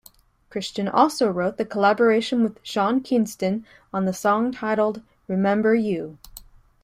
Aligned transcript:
Cristian 0.49 0.89
also 0.91 1.29
wrote 1.29 1.57
the 1.57 1.63
collaboration 1.63 2.41
with 2.41 2.57
Sean 2.63 3.01
Kingston 3.01 3.67
on 3.93 4.05
the 4.05 4.13
song 4.13 4.51
titled 4.51 5.03
"Remember 5.27 5.75
You". 5.75 6.17